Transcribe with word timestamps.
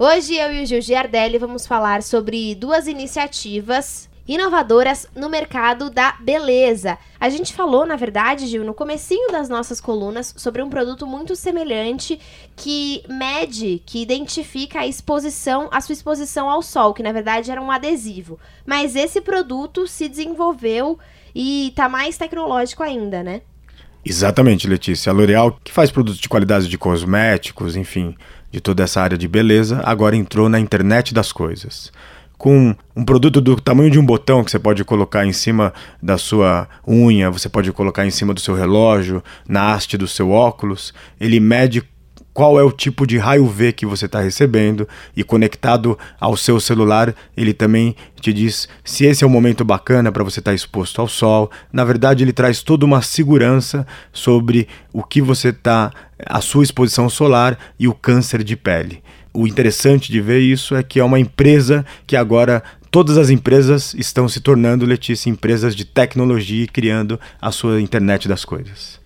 Hoje 0.00 0.36
eu 0.36 0.52
e 0.52 0.62
o 0.62 0.66
Gil 0.66 0.80
Giardelli 0.80 1.38
vamos 1.38 1.66
falar 1.66 2.04
sobre 2.04 2.54
duas 2.54 2.86
iniciativas 2.86 4.08
inovadoras 4.28 5.08
no 5.12 5.28
mercado 5.28 5.90
da 5.90 6.12
beleza. 6.20 6.96
A 7.18 7.28
gente 7.28 7.52
falou, 7.52 7.84
na 7.84 7.96
verdade, 7.96 8.46
Gil, 8.46 8.62
no 8.62 8.72
comecinho 8.72 9.32
das 9.32 9.48
nossas 9.48 9.80
colunas 9.80 10.32
sobre 10.36 10.62
um 10.62 10.70
produto 10.70 11.04
muito 11.04 11.34
semelhante 11.34 12.20
que 12.54 13.02
mede, 13.08 13.82
que 13.84 14.00
identifica 14.00 14.82
a 14.82 14.86
exposição, 14.86 15.68
a 15.72 15.80
sua 15.80 15.94
exposição 15.94 16.48
ao 16.48 16.62
sol, 16.62 16.94
que 16.94 17.02
na 17.02 17.10
verdade 17.10 17.50
era 17.50 17.60
um 17.60 17.72
adesivo. 17.72 18.38
Mas 18.64 18.94
esse 18.94 19.20
produto 19.20 19.88
se 19.88 20.08
desenvolveu 20.08 20.96
e 21.34 21.72
tá 21.74 21.88
mais 21.88 22.16
tecnológico 22.16 22.84
ainda, 22.84 23.24
né? 23.24 23.42
Exatamente, 24.04 24.68
Letícia. 24.68 25.10
A 25.10 25.12
L'Oréal, 25.12 25.58
que 25.62 25.72
faz 25.72 25.90
produtos 25.90 26.20
de 26.20 26.28
qualidade 26.28 26.68
de 26.68 26.78
cosméticos, 26.78 27.76
enfim, 27.76 28.16
de 28.50 28.60
toda 28.60 28.82
essa 28.82 29.00
área 29.00 29.18
de 29.18 29.28
beleza, 29.28 29.80
agora 29.84 30.16
entrou 30.16 30.48
na 30.48 30.58
internet 30.58 31.12
das 31.12 31.32
coisas. 31.32 31.92
Com 32.36 32.74
um 32.94 33.04
produto 33.04 33.40
do 33.40 33.56
tamanho 33.56 33.90
de 33.90 33.98
um 33.98 34.06
botão 34.06 34.44
que 34.44 34.50
você 34.50 34.58
pode 34.58 34.84
colocar 34.84 35.26
em 35.26 35.32
cima 35.32 35.72
da 36.00 36.16
sua 36.16 36.68
unha, 36.86 37.30
você 37.30 37.48
pode 37.48 37.72
colocar 37.72 38.06
em 38.06 38.10
cima 38.10 38.32
do 38.32 38.40
seu 38.40 38.54
relógio, 38.54 39.22
na 39.48 39.72
haste 39.72 39.98
do 39.98 40.06
seu 40.06 40.30
óculos, 40.30 40.94
ele 41.20 41.40
mede 41.40 41.82
qual 42.38 42.56
é 42.56 42.62
o 42.62 42.70
tipo 42.70 43.04
de 43.04 43.18
raio 43.18 43.48
V 43.48 43.72
que 43.72 43.84
você 43.84 44.06
está 44.06 44.20
recebendo 44.20 44.86
e 45.16 45.24
conectado 45.24 45.98
ao 46.20 46.36
seu 46.36 46.60
celular, 46.60 47.12
ele 47.36 47.52
também 47.52 47.96
te 48.20 48.32
diz 48.32 48.68
se 48.84 49.04
esse 49.04 49.24
é 49.24 49.26
o 49.26 49.30
momento 49.30 49.64
bacana 49.64 50.12
para 50.12 50.22
você 50.22 50.38
estar 50.38 50.52
tá 50.52 50.54
exposto 50.54 51.00
ao 51.00 51.08
sol. 51.08 51.50
Na 51.72 51.84
verdade, 51.84 52.22
ele 52.22 52.32
traz 52.32 52.62
toda 52.62 52.86
uma 52.86 53.02
segurança 53.02 53.84
sobre 54.12 54.68
o 54.92 55.02
que 55.02 55.20
você 55.20 55.48
está, 55.48 55.90
a 56.24 56.40
sua 56.40 56.62
exposição 56.62 57.10
solar 57.10 57.58
e 57.76 57.88
o 57.88 57.92
câncer 57.92 58.44
de 58.44 58.54
pele. 58.54 59.02
O 59.34 59.44
interessante 59.44 60.12
de 60.12 60.20
ver 60.20 60.38
isso 60.38 60.76
é 60.76 60.82
que 60.84 61.00
é 61.00 61.04
uma 61.04 61.18
empresa 61.18 61.84
que 62.06 62.14
agora 62.14 62.62
todas 62.88 63.18
as 63.18 63.30
empresas 63.30 63.94
estão 63.94 64.28
se 64.28 64.40
tornando, 64.40 64.86
Letícia, 64.86 65.28
empresas 65.28 65.74
de 65.74 65.84
tecnologia 65.84 66.62
e 66.62 66.68
criando 66.68 67.18
a 67.42 67.50
sua 67.50 67.80
internet 67.80 68.28
das 68.28 68.44
coisas. 68.44 69.00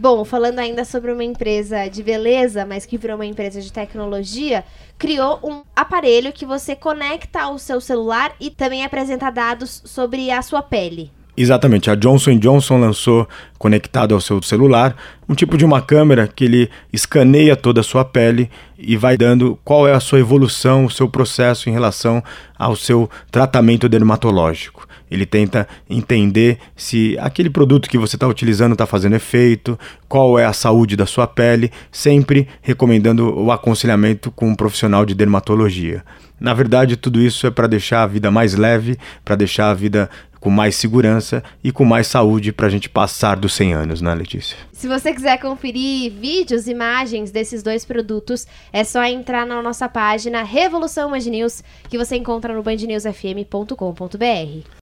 Bom, 0.00 0.24
falando 0.24 0.60
ainda 0.60 0.84
sobre 0.84 1.10
uma 1.10 1.24
empresa 1.24 1.88
de 1.88 2.04
beleza, 2.04 2.64
mas 2.64 2.86
que 2.86 2.96
virou 2.96 3.16
uma 3.16 3.26
empresa 3.26 3.60
de 3.60 3.72
tecnologia, 3.72 4.64
criou 4.96 5.40
um 5.42 5.64
aparelho 5.74 6.32
que 6.32 6.46
você 6.46 6.76
conecta 6.76 7.40
ao 7.42 7.58
seu 7.58 7.80
celular 7.80 8.32
e 8.38 8.48
também 8.48 8.84
apresenta 8.84 9.28
dados 9.28 9.82
sobre 9.84 10.30
a 10.30 10.40
sua 10.40 10.62
pele. 10.62 11.10
Exatamente, 11.40 11.88
a 11.88 11.94
Johnson 11.94 12.36
Johnson 12.36 12.78
lançou, 12.78 13.28
conectado 13.60 14.12
ao 14.12 14.20
seu 14.20 14.42
celular, 14.42 14.96
um 15.28 15.36
tipo 15.36 15.56
de 15.56 15.64
uma 15.64 15.80
câmera 15.80 16.26
que 16.26 16.44
ele 16.44 16.68
escaneia 16.92 17.54
toda 17.54 17.80
a 17.80 17.84
sua 17.84 18.04
pele 18.04 18.50
e 18.76 18.96
vai 18.96 19.16
dando 19.16 19.56
qual 19.62 19.86
é 19.86 19.92
a 19.92 20.00
sua 20.00 20.18
evolução, 20.18 20.84
o 20.84 20.90
seu 20.90 21.08
processo 21.08 21.68
em 21.68 21.72
relação 21.72 22.20
ao 22.58 22.74
seu 22.74 23.08
tratamento 23.30 23.88
dermatológico. 23.88 24.88
Ele 25.08 25.24
tenta 25.24 25.68
entender 25.88 26.58
se 26.74 27.16
aquele 27.20 27.48
produto 27.48 27.88
que 27.88 27.98
você 27.98 28.16
está 28.16 28.26
utilizando 28.26 28.72
está 28.72 28.84
fazendo 28.84 29.14
efeito, 29.14 29.78
qual 30.08 30.40
é 30.40 30.44
a 30.44 30.52
saúde 30.52 30.96
da 30.96 31.06
sua 31.06 31.28
pele, 31.28 31.70
sempre 31.92 32.48
recomendando 32.60 33.38
o 33.38 33.52
aconselhamento 33.52 34.32
com 34.32 34.48
um 34.48 34.56
profissional 34.56 35.06
de 35.06 35.14
dermatologia. 35.14 36.02
Na 36.40 36.54
verdade, 36.54 36.96
tudo 36.96 37.20
isso 37.20 37.46
é 37.46 37.50
para 37.50 37.66
deixar 37.66 38.04
a 38.04 38.06
vida 38.06 38.30
mais 38.30 38.54
leve, 38.54 38.96
para 39.24 39.34
deixar 39.34 39.70
a 39.70 39.74
vida 39.74 40.08
com 40.40 40.50
mais 40.50 40.76
segurança 40.76 41.42
e 41.62 41.72
com 41.72 41.84
mais 41.84 42.06
saúde 42.06 42.52
para 42.52 42.66
a 42.66 42.70
gente 42.70 42.88
passar 42.88 43.36
dos 43.36 43.54
100 43.54 43.74
anos, 43.74 44.00
né, 44.00 44.14
Letícia? 44.14 44.56
Se 44.72 44.86
você 44.86 45.12
quiser 45.12 45.38
conferir 45.38 46.12
vídeos, 46.12 46.68
imagens 46.68 47.30
desses 47.30 47.62
dois 47.62 47.84
produtos, 47.84 48.46
é 48.72 48.84
só 48.84 49.04
entrar 49.04 49.46
na 49.46 49.60
nossa 49.60 49.88
página 49.88 50.42
Revolução 50.42 51.10
Band 51.10 51.18
News, 51.18 51.62
que 51.88 51.98
você 51.98 52.16
encontra 52.16 52.54
no 52.54 52.62
bandnewsfm.com.br. 52.62 54.68